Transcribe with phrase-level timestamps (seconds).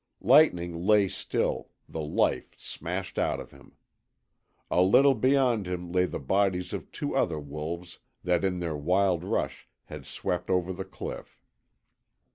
[0.23, 3.73] Lightning lay still, the life smashed out of him.
[4.71, 9.23] A little beyond him lay the bodies of two other wolves that in their wild
[9.23, 11.39] rush had swept over the cliff.